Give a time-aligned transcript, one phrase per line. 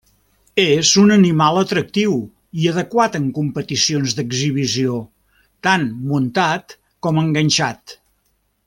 [0.61, 2.15] És un animal atractiu
[2.61, 4.97] i adequat en competicions d'exhibició,
[5.69, 7.99] tant muntat com enganxat.